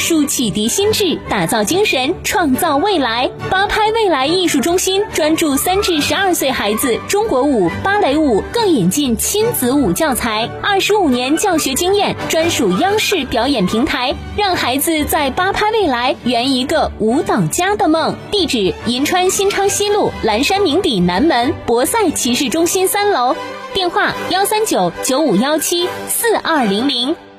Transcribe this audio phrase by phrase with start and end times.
[0.00, 3.30] 术启迪心智，打造精神，创造未来。
[3.50, 18.16] 八拍未来艺术中心专注三至十二岁孩子中国舞、芭蕾舞，更引进亲子舞教材，二十五年教学经验，专属央视表演平台，让孩子在八拍未来圆一个舞蹈家的梦。
[18.30, 23.36] 地址：银川新昌西路蓝山名邸南门博赛骑士中心三楼。
[23.74, 27.29] 电话：幺三九九五幺七四二零零。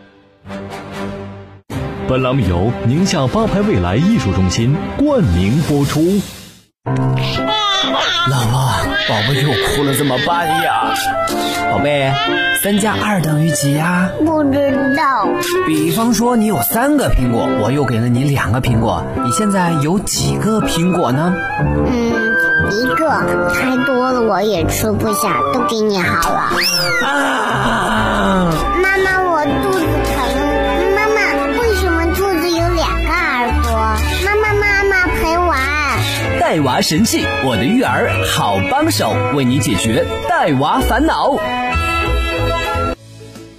[2.12, 6.02] 本栏目由宁夏八拍未来艺术中心冠名播出。
[8.30, 8.60] 老婆，
[9.08, 10.94] 宝宝又哭了，怎么办呀？
[11.72, 12.12] 宝贝，
[12.62, 14.10] 三加二等于几呀？
[14.26, 15.26] 不知道。
[15.66, 21.34] 比方说，你有三个苹果，我又给了你两个苹果，你现在有几个苹果呢？
[21.88, 22.12] 嗯，
[22.74, 23.08] 一个。
[23.54, 26.42] 太多了我也吃不下，都给你好了。
[27.08, 28.52] 啊！
[28.84, 29.86] 妈妈，我肚子
[36.52, 41.38] 带娃神器，我的育儿好帮手，为你解决带娃烦恼。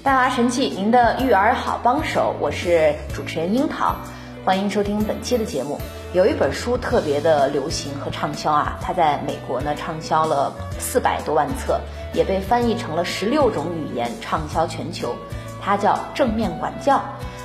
[0.02, 3.96] 带娃神器，您的育儿好帮手，我是主持人樱桃，
[4.44, 5.80] 欢迎收听本期的节目。
[6.12, 11.80] 有一本书特别的流行和畅销啊，它在美国呢畅销了四百多万册，
[12.12, 15.16] 也被翻译成了十六种语言，畅销全球。
[15.62, 17.02] 它叫正面管教。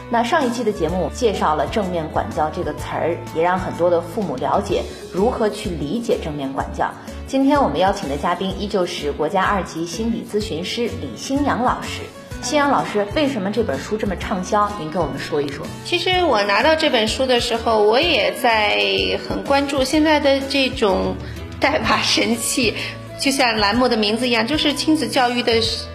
[0.10, 6.90] 那上一期的节目介绍了正面管教这个词儿，也让很多的父母了解如何去理解正面管教。
[7.28, 12.04] 今天我们邀请的嘉宾依旧是国家二级心理咨询师李新阳老师。
[12.42, 14.72] 新阳老师，为什么这本书这么畅销？
[14.80, 15.66] 您跟我们说一说。
[15.84, 21.16] 其实我拿到这本书的时候，我也在很关注现在的这种
[21.60, 22.76] 带娃神器，
[23.20, 25.54] 就像栏目的名字一样，就是亲子教育的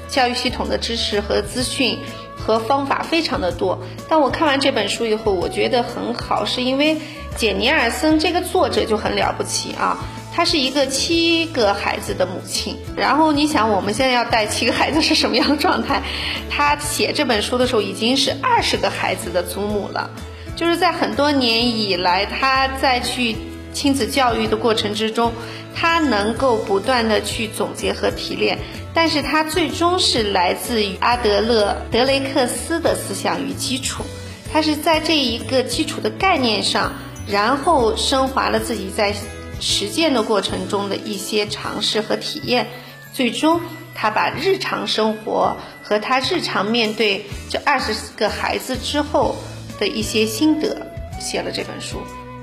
[0.08, 1.96] 教育系统的知识和资讯。
[2.44, 6.96] 和方法非常的多，但我看完这本书以后，我觉得很好，是因为
[7.36, 9.96] 简尼尔森这个作者就很了不起啊，
[10.34, 12.76] 她是一个七个孩子的母亲。
[12.96, 16.02] 然后你想，我们现在要带七个孩子是什么样的状态？
[16.50, 20.10] 她写这本书的时候已经是二十个孩子的祖母了，
[20.56, 23.36] 就是在很多年以来，她在去
[23.72, 25.32] 亲子教育的过程之中，
[25.74, 28.58] 他能够不断的去总结和提炼。
[28.94, 34.04] 但是他最终是来自于阿德勒德雷克斯的思想与基础，
[34.52, 36.92] 他是在这一个基础的概念上，
[37.26, 39.14] 然后升华了自己在
[39.60, 42.66] 实践的过程中的一些尝试和体验，
[43.14, 43.62] 最终
[43.94, 49.36] 他把日常生活和他日常面对这二十个孩子之后
[49.80, 50.86] 的一些心得
[51.18, 51.96] 写了这本书。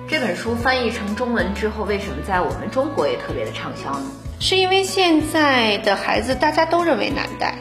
[0.10, 4.10] 这本书翻译成中文之后，为什么在我们中国也特别的畅销呢？
[4.40, 7.60] 是因为现在的孩子大家都认为难带，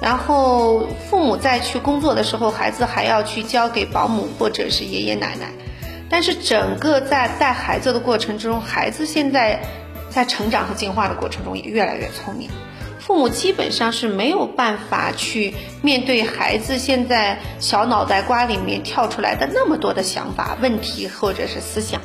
[0.00, 5.50] 然后父母在去工作的时候，孩子还要去交给保姆或者是爷爷奶奶。
[6.08, 9.60] 但是整个在带孩子的过程中，孩子现在
[10.10, 12.48] 在成长和进化的过程中也越来越聪明，
[12.98, 22.00] 父母基本上是没有办法去面对孩子现在小脑袋瓜里面跳出来的那么多的想法、问题或者是思想。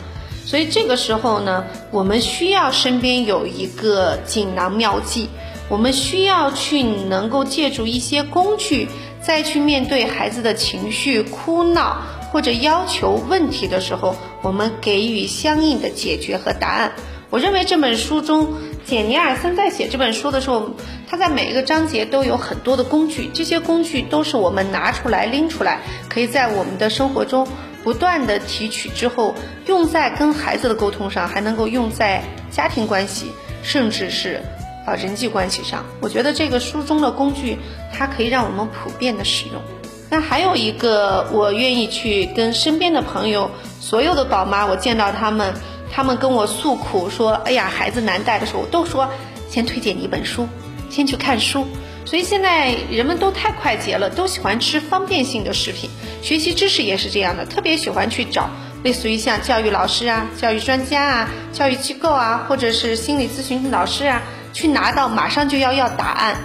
[0.46, 5.30] 所以这个时候呢，我们需要身边有一个锦囊妙计，
[5.70, 8.88] 我们需要去能够借助一些工具，
[9.22, 16.91] 再去面对孩子的情绪、哭闹或者要求问题的时候，我们给予相应的解决和答案。
[17.33, 18.47] 我认为这本书中，
[18.85, 20.69] 简尼尔森在写这本书的时候，
[21.09, 27.47] 他在每一个章节都有很多的工具，这些工具都是我们拿出来拎出来，可以在我们的生活中。
[27.83, 29.33] 不断的提取之后，
[29.66, 33.31] 用在跟孩子的沟通上，还能够用在家庭关系，
[33.63, 34.39] 甚至是
[34.85, 35.83] 啊人际关系上。
[36.01, 37.57] 我觉得这个书中的工具，
[37.91, 39.59] 它可以让我们普遍的使用。
[40.11, 43.49] 那还有一个，我愿意去跟身边的朋友，
[43.79, 45.51] 所有的宝妈，我见到他们，
[45.95, 49.07] 他们跟我诉苦说，哎呀，孩子难带的时候，我都说
[49.47, 50.47] 先推荐你一本书，
[50.89, 51.67] 先去看书。
[52.05, 55.89] 所以现在人们都太快捷了，都喜欢吃方便性的食品。
[56.21, 58.49] 学习知识也是这样的，特别喜欢去找
[58.84, 66.35] 类似于像教育老师啊、教育专家啊、教育机构啊，或者是心理咨询老师啊，去拿到马上就要要答案。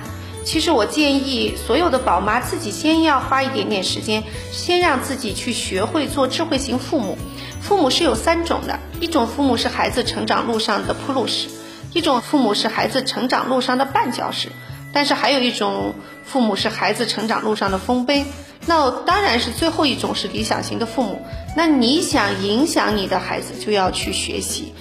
[0.48, 7.18] 其实我建议所有的宝妈自己先要花一点点时间，先让自己去学会做智慧型父母。
[7.60, 11.48] 父母是有三种的，一种父母是孩子成长路上的铺路石，
[11.92, 14.48] 一种父母是孩子成长路上的绊脚石。
[14.90, 18.24] 但是还有一种父母是孩子成长路上的丰碑，
[18.64, 21.20] 那当然是最后一种是理想型的父母。
[21.58, 24.72] 那你想影响你的孩子，就要去学习。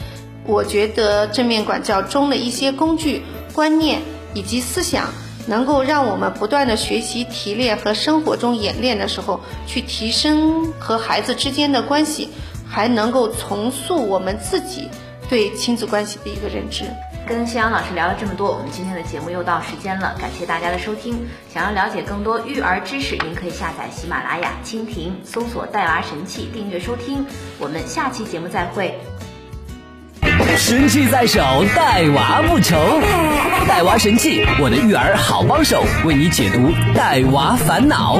[0.45, 3.21] 我觉得正面管教中的一些工具、
[3.51, 4.01] 观念
[4.33, 5.09] 以及思想，
[5.47, 12.29] 能够让我们不断的学习提炼和生活中演练的时候，去提升和孩子之间的关系，
[12.69, 14.89] 还能够重塑我们自己
[15.29, 16.83] 对亲子关系的一个认知。
[17.25, 21.27] 跟夕阳老师聊了这么多，我们今天的节目又到时间了，感谢大家的收听。
[21.53, 27.25] 想要了解更多育儿知识，您可以下载喜马拉雅、蜻蜓，搜索“带娃神器”订阅收听。
[27.59, 28.97] 我们下期节目再会。
[30.57, 31.39] 神器在手，
[31.75, 32.75] 带娃不愁。
[33.68, 38.19] 带娃神器，我的育儿好帮手，为你解读带娃烦恼。